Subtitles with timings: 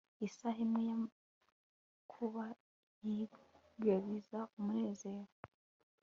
[0.27, 2.45] isaha imwe y'amakuba
[3.81, 5.31] yibagiza umunezero